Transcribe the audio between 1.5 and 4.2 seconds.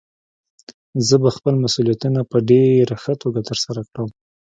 مسؤليتونه په ډېره ښه توګه ترسره کړم.